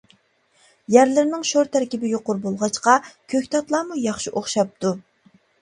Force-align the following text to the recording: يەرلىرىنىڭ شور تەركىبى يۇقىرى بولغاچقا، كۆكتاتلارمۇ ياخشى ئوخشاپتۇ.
يەرلىرىنىڭ 0.93 1.43
شور 1.49 1.69
تەركىبى 1.77 2.09
يۇقىرى 2.13 2.43
بولغاچقا، 2.47 2.97
كۆكتاتلارمۇ 3.35 4.03
ياخشى 4.07 4.35
ئوخشاپتۇ. 4.35 4.97